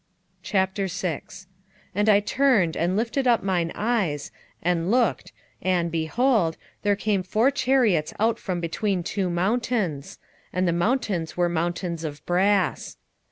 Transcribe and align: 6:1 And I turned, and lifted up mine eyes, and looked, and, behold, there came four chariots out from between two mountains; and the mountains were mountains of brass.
6:1 0.43 1.45
And 1.93 2.09
I 2.09 2.19
turned, 2.21 2.75
and 2.75 2.97
lifted 2.97 3.27
up 3.27 3.43
mine 3.43 3.71
eyes, 3.75 4.31
and 4.63 4.89
looked, 4.89 5.31
and, 5.61 5.91
behold, 5.91 6.57
there 6.81 6.95
came 6.95 7.21
four 7.21 7.51
chariots 7.51 8.11
out 8.19 8.39
from 8.39 8.59
between 8.59 9.03
two 9.03 9.29
mountains; 9.29 10.17
and 10.51 10.67
the 10.67 10.73
mountains 10.73 11.37
were 11.37 11.49
mountains 11.49 12.03
of 12.03 12.25
brass. 12.25 12.97